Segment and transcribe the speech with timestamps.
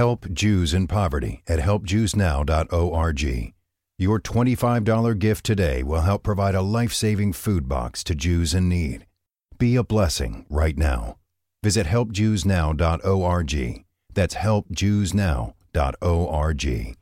[0.00, 3.52] Help Jews in Poverty at helpjewsnow.org.
[3.98, 8.66] Your $25 gift today will help provide a life saving food box to Jews in
[8.66, 9.04] need.
[9.58, 11.18] Be a blessing right now.
[11.62, 13.84] Visit helpjewsnow.org.
[14.14, 16.96] That's helpjewsnow.org.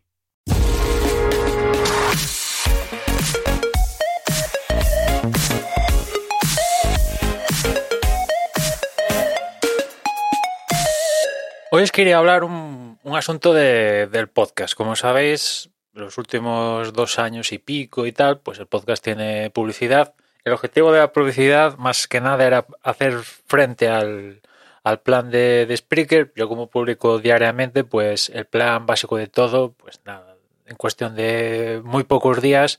[11.70, 12.77] Hoy os quería hablar un,
[13.08, 14.74] un asunto de, del podcast.
[14.74, 20.14] Como sabéis, los últimos dos años y pico y tal, pues el podcast tiene publicidad.
[20.44, 24.42] El objetivo de la publicidad, más que nada, era hacer frente al,
[24.84, 26.32] al plan de, de Spreaker.
[26.36, 31.80] Yo como publico diariamente, pues el plan básico de todo, pues nada, en cuestión de
[31.84, 32.76] muy pocos días,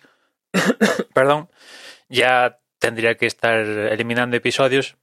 [1.14, 1.50] perdón,
[2.08, 4.96] ya tendría que estar eliminando episodios.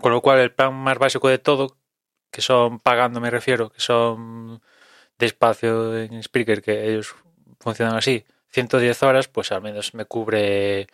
[0.00, 1.78] Con lo cual el plan más básico de todo,
[2.36, 4.60] que son pagando me refiero, que son
[5.18, 7.14] de espacio en Spreaker, que ellos
[7.58, 10.86] funcionan así, 110 horas, pues al menos me cubre,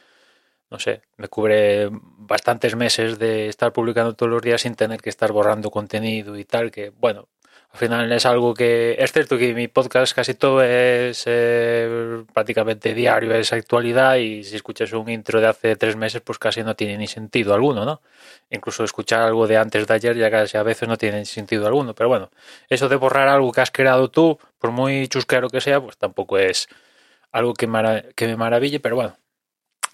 [0.71, 5.11] no sé, me cubre bastantes meses de estar publicando todos los días sin tener que
[5.11, 7.29] estar borrando contenido y tal, que bueno,
[7.73, 12.93] al final es algo que es cierto que mi podcast casi todo es eh, prácticamente
[12.93, 16.77] diario, es actualidad y si escuchas un intro de hace tres meses pues casi no
[16.77, 18.03] tiene ni sentido alguno, ¿no?
[18.51, 21.95] Incluso escuchar algo de antes de ayer ya casi a veces no tiene sentido alguno,
[21.95, 22.31] pero bueno,
[22.69, 26.37] eso de borrar algo que has creado tú, por muy chusquero que sea, pues tampoco
[26.39, 26.69] es
[27.33, 27.67] algo que,
[28.15, 29.17] que me maraville, pero bueno,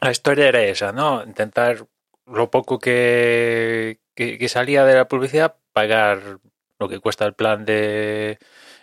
[0.00, 1.22] la historia era esa, ¿no?
[1.24, 1.86] Intentar
[2.26, 6.40] lo poco que, que salía de la publicidad pagar
[6.78, 8.38] lo que cuesta el plan de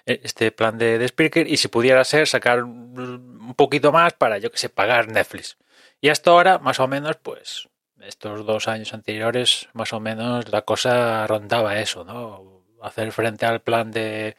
[0.05, 4.51] este plan de, de Spreaker y si pudiera ser sacar un poquito más para yo
[4.51, 5.57] que sé pagar Netflix.
[6.01, 7.69] Y hasta ahora más o menos pues
[8.01, 13.61] estos dos años anteriores más o menos la cosa rondaba eso no hacer frente al
[13.61, 14.35] plan de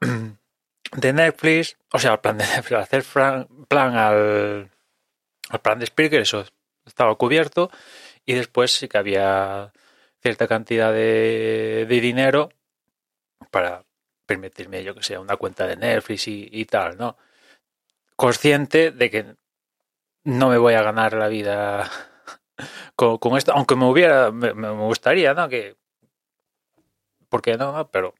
[0.92, 4.70] de Netflix o sea al plan de Netflix hacer plan al
[5.50, 6.44] al plan de Spreaker eso
[6.86, 7.70] estaba cubierto
[8.26, 9.72] y después sí que había
[10.22, 12.50] cierta cantidad de, de dinero
[13.54, 13.84] para
[14.26, 17.16] permitirme, yo que sé, una cuenta de Netflix y, tal, ¿no?
[18.16, 19.36] Consciente de que
[20.24, 21.88] no me voy a ganar la vida
[22.96, 25.48] con, con esto, aunque me hubiera, me, gustaría, ¿no?
[25.48, 25.76] Que,
[27.28, 27.88] ¿por qué no?
[27.92, 28.14] Pero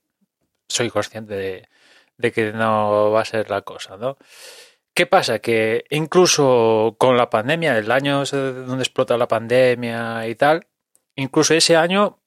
[0.68, 1.66] soy consciente
[2.16, 4.16] de que no va a ser la cosa, ¿no?
[4.94, 5.40] ¿Qué pasa?
[5.40, 10.68] Que incluso con la pandemia, el año donde explota la pandemia y tal,
[11.16, 12.20] incluso ese año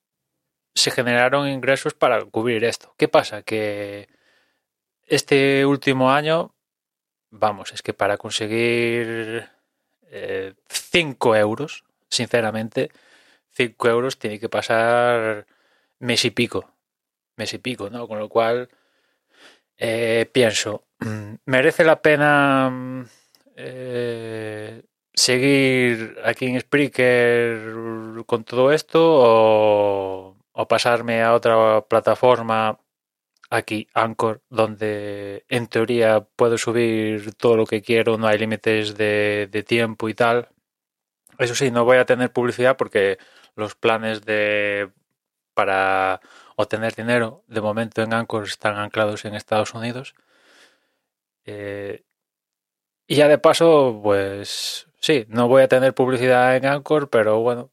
[0.78, 2.94] se generaron ingresos para cubrir esto.
[2.98, 3.42] ¿Qué pasa?
[3.42, 4.08] Que
[5.06, 6.54] este último año,
[7.32, 9.50] vamos, es que para conseguir
[10.70, 12.92] 5 eh, euros, sinceramente,
[13.52, 15.48] 5 euros tiene que pasar
[16.00, 16.72] mes y pico.
[17.38, 18.08] Mes y pico, ¿no?
[18.08, 18.70] Con lo cual,
[19.78, 20.84] eh, pienso,
[21.46, 23.08] ¿merece la pena
[23.56, 24.84] eh,
[25.14, 32.80] seguir aquí en Spreaker con todo esto o o pasarme a otra plataforma
[33.50, 39.66] aquí, Anchor, donde en teoría puedo subir todo lo que quiero, no hay límites de,
[39.68, 40.50] tiempo y tal.
[41.40, 43.20] Eso sí, no voy a tener publicidad porque
[43.56, 44.92] los planes de
[45.54, 46.22] para
[46.56, 50.16] obtener dinero de momento en Anchor están anclados en Estados Unidos.
[51.46, 52.04] Eh,
[53.08, 57.72] y ya de paso, pues sí, no voy a tener publicidad en Anchor, pero bueno,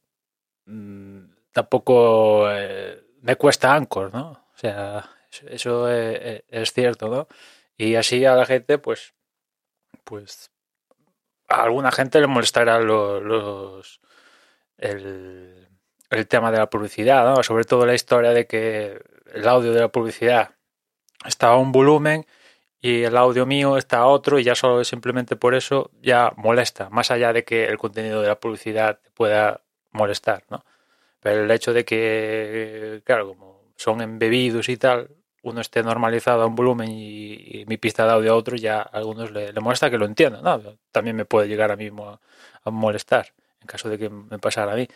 [0.67, 1.14] mmm,
[1.55, 4.33] tampoco eh, me cuesta Anchor, ¿no?
[4.33, 5.09] O sea,
[5.49, 7.29] eso es, es, cierto, ¿no?
[7.77, 9.15] Y así a la gente, pues,
[10.03, 10.51] pues,
[11.49, 14.01] a alguna gente le molestará los,
[14.79, 15.69] el,
[16.11, 17.43] el, tema de la publicidad, ¿no?
[17.45, 19.01] Sobre todo la historia de que
[19.33, 20.57] el audio de la publicidad
[21.25, 22.27] está a un volumen
[22.81, 26.91] y el audio mío está a otro y ya solo simplemente por eso ya molesta,
[26.91, 30.65] más allá de que el contenido de la publicidad pueda molestar, ¿no?
[31.25, 35.09] Pero el hecho de que, claro, como son embebidos y tal,
[35.43, 38.99] uno esté normalizado a un volumen y, mi pista de audio a otro, ya a
[38.99, 40.45] algunos le, le molesta que lo entiendan.
[40.45, 40.77] ¿no?
[40.93, 42.21] También me puede llegar a mí a,
[42.63, 43.33] a, molestar
[43.63, 44.87] en caso de que me pasara a mí.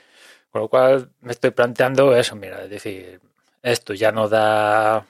[0.50, 3.22] Con lo cual me estoy planteando eso, mira, es decir,
[3.62, 5.06] esto ya no da,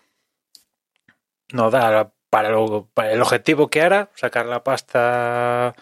[1.52, 2.52] no da para,
[2.94, 5.74] para el objetivo que era, sacar la pasta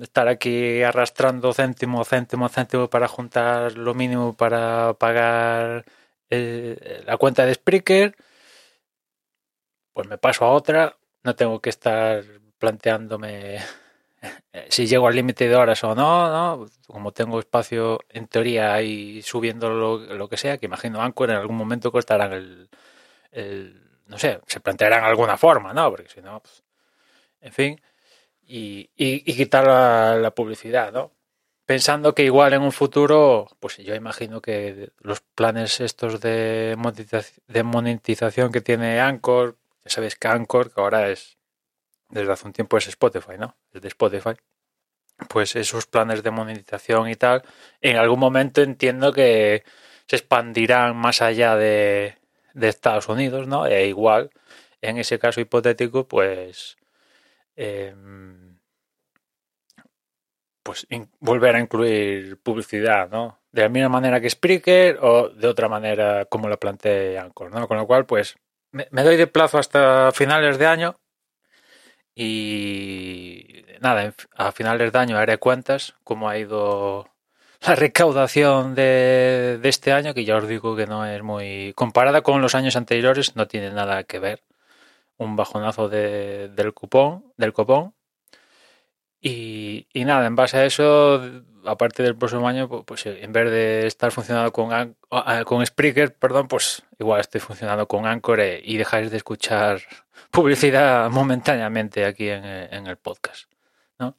[0.00, 5.84] estar aquí arrastrando céntimo, céntimo, céntimo para juntar lo mínimo para pagar
[6.30, 8.16] eh, la cuenta de Spreaker,
[9.92, 12.24] pues me paso a otra, no tengo que estar
[12.58, 13.58] planteándome
[14.68, 19.22] si llego al límite de horas o no, no, como tengo espacio en teoría y
[19.22, 22.68] subiendo lo, lo, que sea, que imagino Anchor en algún momento costarán el,
[23.32, 25.90] el no sé, se plantearán alguna forma, ¿no?
[25.90, 26.64] Porque si no, pues,
[27.40, 27.80] en fin,
[28.50, 31.12] y, y, quitar la, publicidad, ¿no?
[31.66, 36.76] Pensando que igual en un futuro, pues yo imagino que los planes estos de
[37.64, 41.38] monetización, que tiene Anchor, ya sabéis que Anchor, que ahora es,
[42.08, 43.56] desde hace un tiempo es Spotify, ¿no?
[43.72, 44.34] Desde Spotify
[45.28, 47.42] pues esos planes de monetización y tal,
[47.80, 49.64] en algún momento entiendo que
[50.06, 52.16] se expandirán más allá de,
[52.54, 53.66] de Estados Unidos, ¿no?
[53.66, 54.30] E igual,
[54.80, 56.78] en ese caso hipotético, pues,
[57.62, 57.94] eh,
[60.62, 60.86] pues
[61.20, 63.40] volver a incluir publicidad, ¿no?
[63.52, 67.68] De la misma manera que Spreaker o de otra manera como la plantea Anchor, ¿no?
[67.68, 68.36] Con lo cual, pues,
[68.72, 70.96] me, doy de plazo hasta finales de año
[72.14, 77.08] y nada, a finales de año haré cuentas cómo ha ido
[77.60, 81.74] la recaudación de, este año, que ya os digo que no es muy...
[81.74, 84.42] Comparada con los años anteriores, no tiene nada que ver.
[85.20, 87.94] Un bajonazo de, del cupón, del copón.
[89.20, 91.22] Y, nada, en base a eso,
[91.66, 94.96] aparte del próximo año, pues en vez de estar funcionando con,
[95.44, 99.82] con Spreaker, perdón, pues igual estoy funcionando con Anchor eh, y dejáis de escuchar
[100.30, 103.50] publicidad momentáneamente aquí en, en el podcast.
[103.98, 104.16] ¿no?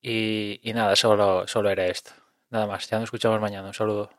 [0.00, 2.12] Y, y nada, solo, solo era esto.
[2.50, 3.68] Nada más, ya nos escuchamos mañana.
[3.68, 4.10] Un saludo.